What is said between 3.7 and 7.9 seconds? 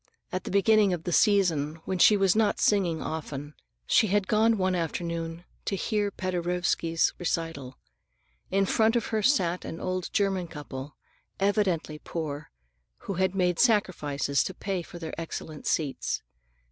she had gone one afternoon to hear Paderewski's recital.